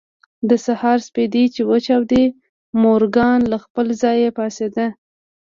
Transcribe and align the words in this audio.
د 0.49 0.51
سهار 0.65 0.97
سپېدې 1.07 1.43
چې 1.53 1.61
وچاودېدې 1.69 2.25
مورګان 2.81 3.39
له 3.51 3.57
خپل 3.63 3.85
ځايه 4.01 4.29
پاڅېد. 4.37 4.75